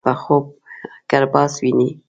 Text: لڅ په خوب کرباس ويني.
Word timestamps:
لڅ 0.03 0.07
په 0.07 0.13
خوب 0.21 0.43
کرباس 1.09 1.53
ويني. 1.61 1.89